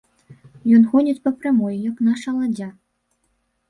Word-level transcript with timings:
Ён 0.77 0.87
ходзіць 0.93 1.23
па 1.27 1.35
прамой, 1.39 1.75
як 1.91 2.05
наша 2.11 2.29
ладдзя. 2.43 2.73